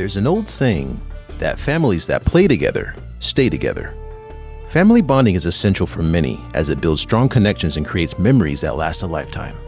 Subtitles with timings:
[0.00, 0.98] There's an old saying
[1.40, 3.94] that families that play together stay together.
[4.66, 8.76] Family bonding is essential for many as it builds strong connections and creates memories that
[8.76, 9.58] last a lifetime.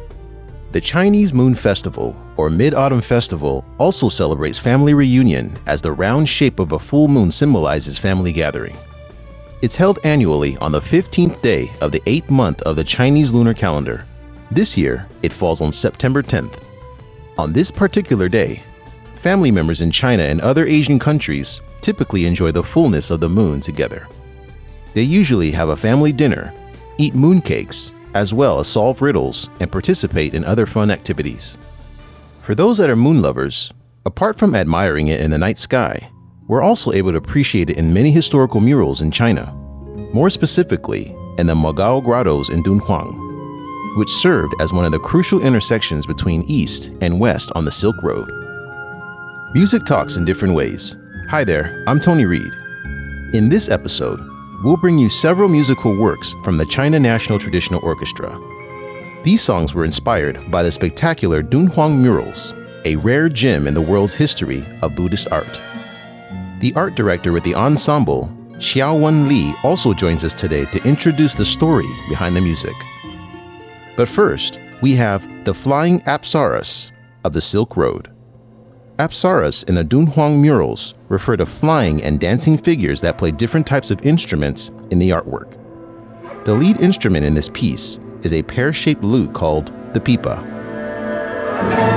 [0.70, 6.26] The Chinese Moon Festival, or Mid Autumn Festival, also celebrates family reunion as the round
[6.30, 8.74] shape of a full moon symbolizes family gathering.
[9.60, 13.52] It's held annually on the 15th day of the eighth month of the Chinese lunar
[13.52, 14.06] calendar.
[14.50, 16.58] This year, it falls on September 10th.
[17.36, 18.62] On this particular day,
[19.22, 23.60] family members in China and other Asian countries typically enjoy the fullness of the moon
[23.60, 24.08] together.
[24.94, 26.52] They usually have a family dinner,
[26.98, 31.56] eat mooncakes, as well as solve riddles and participate in other fun activities.
[32.40, 33.72] For those that are moon lovers,
[34.04, 36.10] apart from admiring it in the night sky,
[36.48, 39.52] we're also able to appreciate it in many historical murals in China,
[40.12, 45.40] more specifically in the Mogao Grottos in Dunhuang, which served as one of the crucial
[45.46, 48.41] intersections between East and West on the Silk Road.
[49.54, 50.96] Music talks in different ways.
[51.28, 52.54] Hi there, I'm Tony Reed.
[53.34, 54.18] In this episode,
[54.64, 58.40] we'll bring you several musical works from the China National Traditional Orchestra.
[59.24, 62.54] These songs were inspired by the spectacular Dunhuang murals,
[62.86, 65.60] a rare gem in the world's history of Buddhist art.
[66.60, 71.44] The art director with the ensemble, Xiaowen Li, also joins us today to introduce the
[71.44, 72.74] story behind the music.
[73.98, 76.92] But first, we have The Flying Apsaras
[77.22, 78.11] of the Silk Road.
[78.98, 83.90] Apsaras in the Dunhuang murals refer to flying and dancing figures that play different types
[83.90, 85.56] of instruments in the artwork.
[86.44, 91.91] The lead instrument in this piece is a pear shaped lute called the pipa.《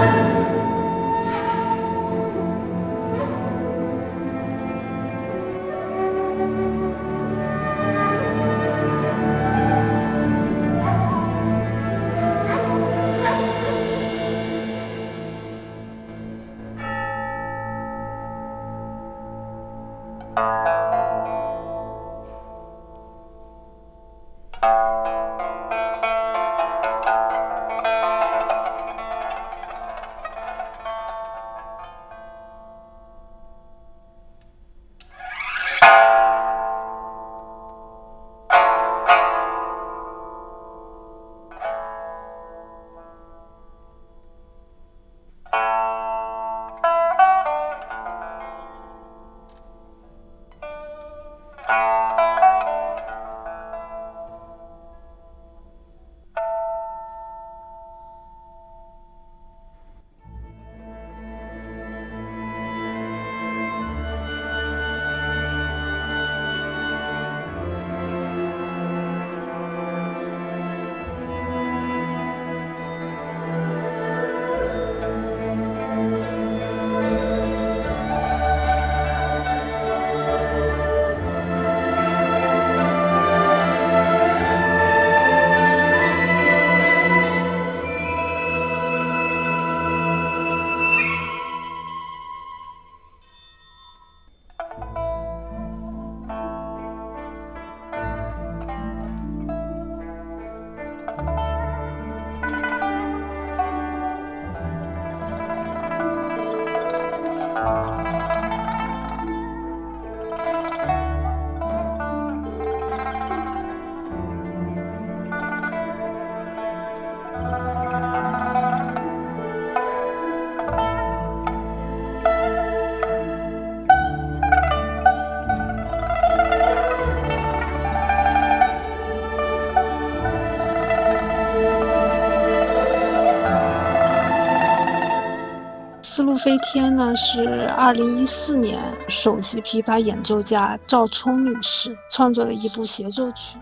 [136.45, 138.79] 飞天》呢是二零一四年
[139.09, 143.57] 首席琵琶演奏家赵聪女士创作的一部协奏曲。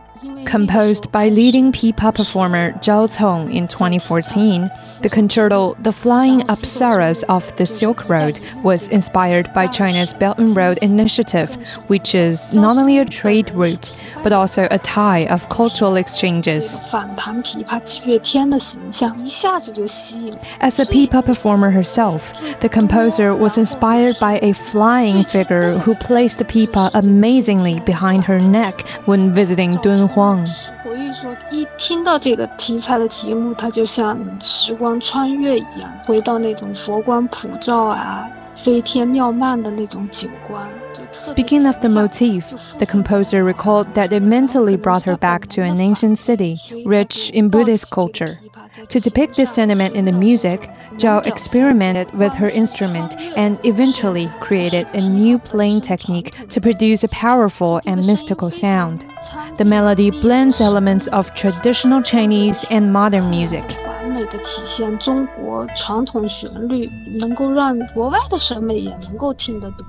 [0.46, 4.70] Composed by leading pipa performer Zhao Cong in 2014,
[5.02, 10.56] the concerto The Flying Apsaras of the Silk Road was inspired by China's Belt and
[10.56, 11.56] Road Initiative,
[11.88, 16.80] which is not only a trade route, but also a tie of cultural exchanges.
[20.62, 26.38] As a pipa performer herself, the composer was inspired by a flying figure who placed
[26.38, 30.13] the pipa amazingly behind her neck when visiting Dunhuang.
[30.46, 38.30] 所以说，一听到这个题材的题目，它就像时光穿越一样，回到那种佛光普照啊，
[41.12, 46.20] Speaking of the motif, the composer recalled that it mentally brought her back to an ancient
[46.20, 48.40] city rich in Buddhist culture.
[48.90, 54.88] To depict this sentiment in the music, Zhao experimented with her instrument and eventually created
[54.94, 59.06] a new playing technique to produce a powerful and mystical sound.
[59.58, 63.64] The melody blends elements of traditional Chinese and modern music.
[64.04, 69.88] 完美的体现中国传统旋律，能够让国外的审美也能够听得懂。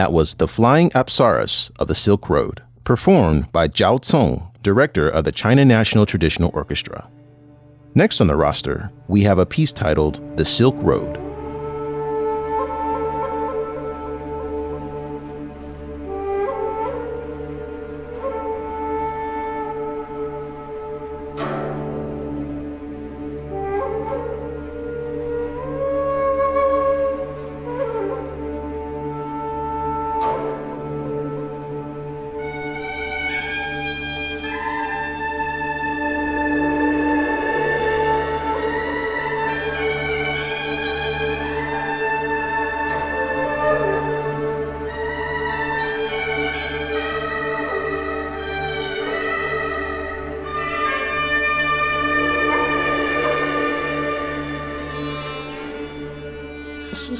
[0.00, 5.24] That was The Flying Apsaras of the Silk Road, performed by Zhao Cong, director of
[5.24, 7.06] the China National Traditional Orchestra.
[7.94, 11.29] Next on the roster, we have a piece titled The Silk Road.《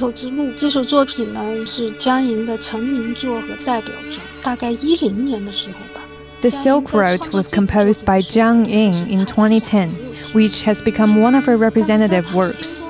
[0.00, 6.00] 绸之路》这首作品呢，是江莹的成名作和代表作，大概一零年的时候吧。
[6.40, 9.90] The Silk Road was composed by Jiang Ying in 2010,
[10.32, 12.80] which has become one of her representative works.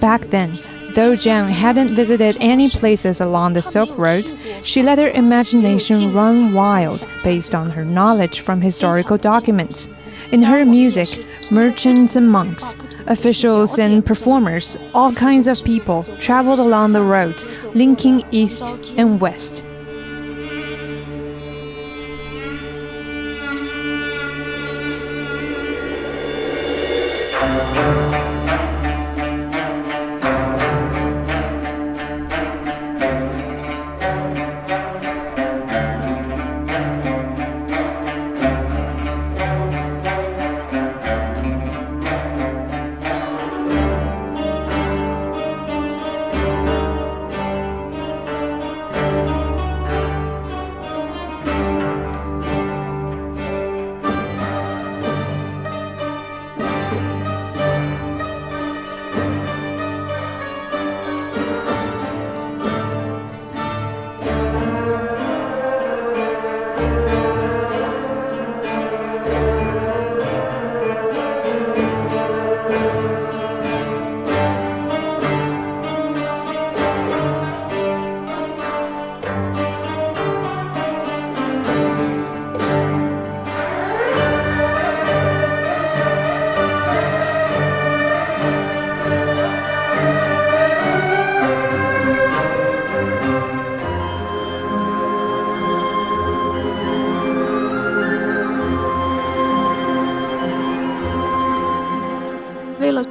[0.00, 0.50] Back then,
[0.94, 4.24] though Jiang hadn't visited any places along the Silk Road,
[4.62, 9.88] she let her imagination run wild based on her knowledge from historical documents.
[10.32, 11.08] In her music,
[11.50, 12.76] merchants and monks,
[13.07, 17.35] officials and performers, all kinds of people traveled along the road,
[17.73, 19.63] linking east and west.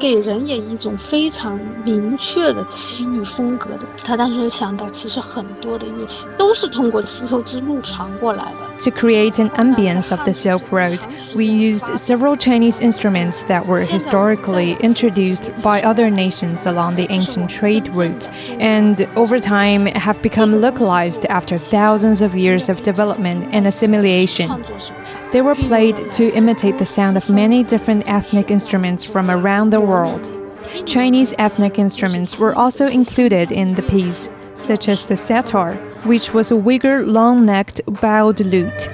[0.02, 8.68] 给人也一种非常明确的西域风格的，他当时就想到，其实很多的乐器都是通过丝绸之路传过来的。
[8.84, 11.00] To create an ambience of the Silk Road,
[11.36, 17.50] we used several Chinese instruments that were historically introduced by other nations along the ancient
[17.50, 23.66] trade routes and over time have become localized after thousands of years of development and
[23.66, 24.48] assimilation.
[24.48, 25.18] 创作手法。
[25.34, 29.82] They were played to imitate the sound of many different ethnic instruments from around the
[29.82, 29.91] world.
[30.87, 36.51] Chinese ethnic instruments were also included in the piece, such as the satar, which was
[36.51, 38.89] a Uyghur long necked bowed lute.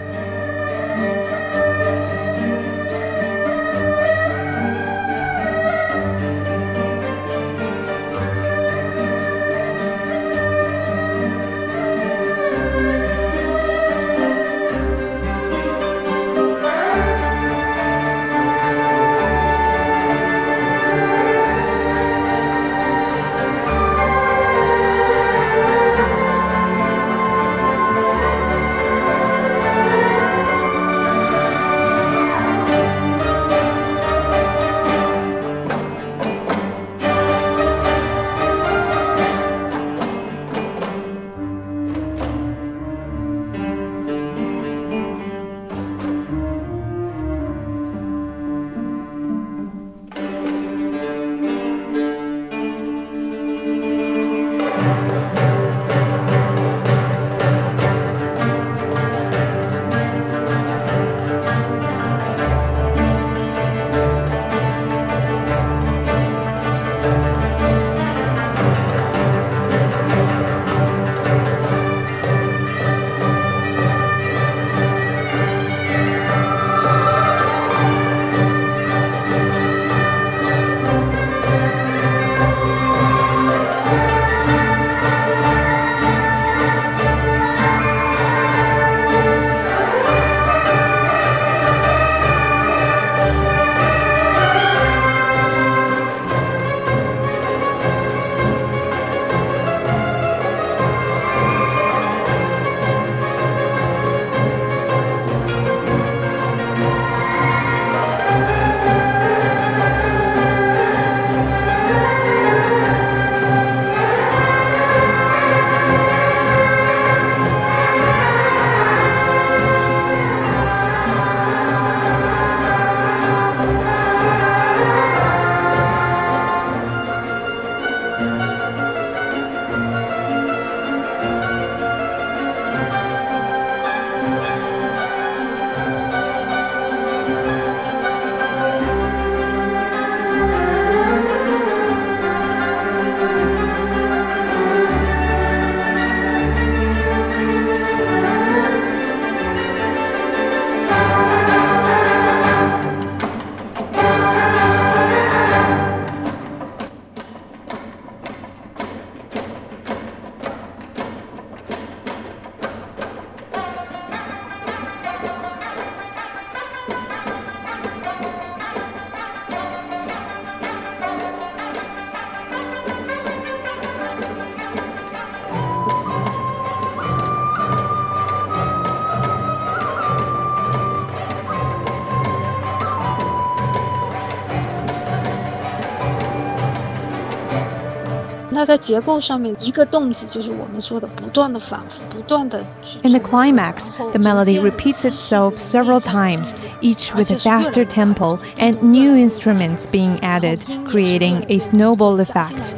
[188.58, 192.60] 它在结构上面一个动机就是我们说的不断的反复，不断的。
[193.04, 199.16] In the climax, the melody repeats itself several times, each with a faster tempo and new
[199.16, 202.76] instruments being added, creating a snowball effect.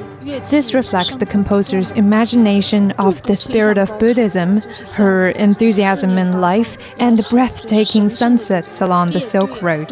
[0.50, 4.62] This reflects the composer's imagination of the spirit of Buddhism,
[4.96, 9.88] her enthusiasm in life, and the breathtaking sunsets along the Silk Road.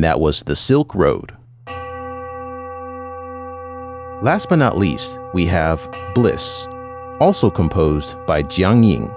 [0.00, 1.36] And that was The Silk Road.
[4.22, 6.66] Last but not least, we have Bliss,
[7.20, 9.14] also composed by Jiang Ying.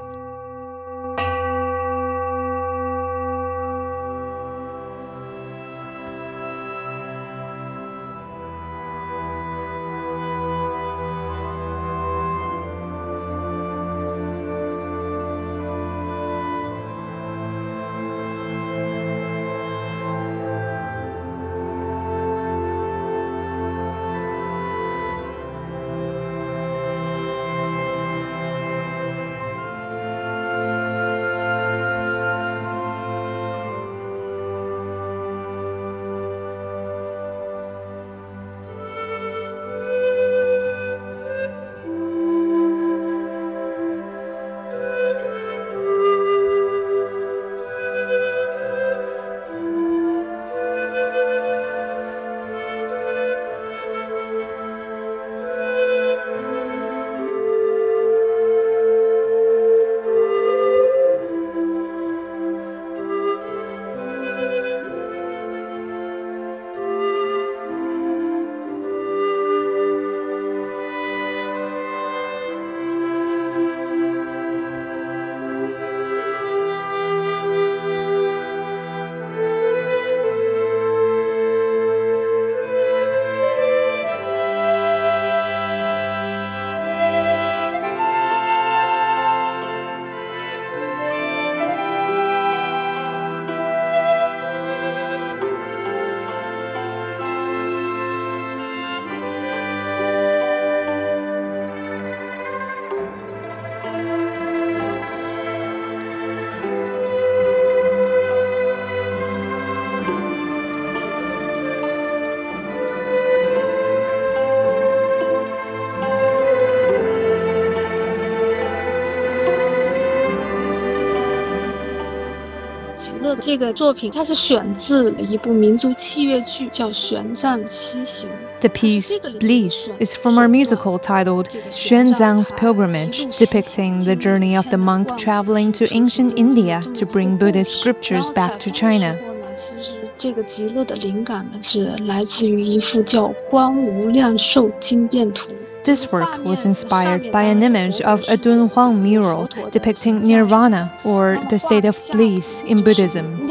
[123.43, 128.29] 这个作品，它是选自一部民族器乐剧，叫《玄奘西行》。
[128.61, 135.17] The piece Bliss is from our musical titled Xuanzang's Pilgrimage, depicting the journey of the monk
[135.17, 139.15] traveling to ancient India to bring Buddhist scriptures back to China.
[139.57, 145.53] 其实这个极乐的灵感呢，是来自于一幅叫《观无量寿经变图》。
[145.84, 151.60] this work was inspired by an image of a Dunhuang mural depicting nirvana or the
[151.60, 153.50] state of bliss in Buddhism.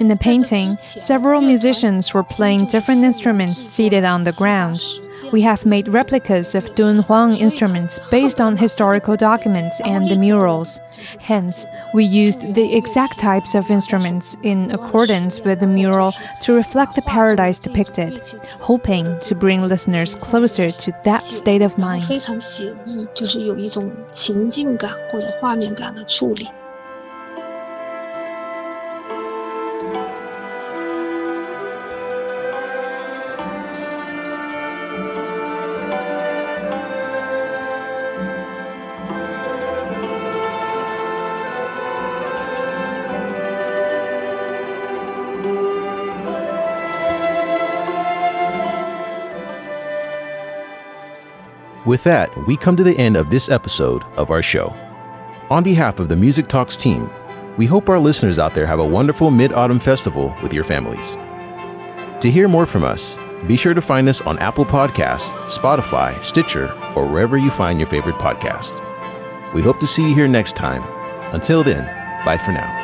[0.00, 4.80] In the painting, several musicians were playing different instruments seated on the ground
[5.32, 10.80] we have made replicas of Dunhuang instruments based on historical documents and the murals.
[11.18, 16.94] Hence, we used the exact types of instruments in accordance with the mural to reflect
[16.94, 18.20] the paradise depicted,
[18.60, 22.04] hoping to bring listeners closer to that state of mind.
[22.06, 26.48] 非常写意，就是有一种情境感或者画面感的处理。
[51.84, 54.74] With that, we come to the end of this episode of our show.
[55.50, 57.10] On behalf of the Music Talks team,
[57.58, 61.14] we hope our listeners out there have a wonderful Mid Autumn Festival with your families.
[62.20, 66.72] To hear more from us, be sure to find us on Apple Podcasts, Spotify, Stitcher,
[66.96, 68.82] or wherever you find your favorite podcasts.
[69.52, 70.82] We hope to see you here next time.
[71.34, 71.84] Until then,
[72.24, 72.83] bye for now.